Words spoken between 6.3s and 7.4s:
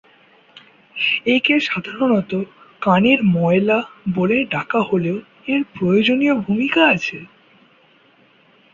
ভুমিকা আছে।